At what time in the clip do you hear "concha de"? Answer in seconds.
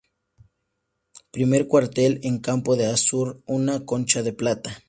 3.85-4.33